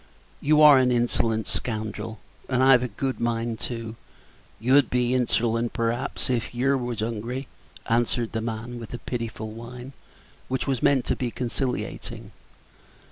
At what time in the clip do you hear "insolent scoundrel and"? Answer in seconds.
0.91-2.63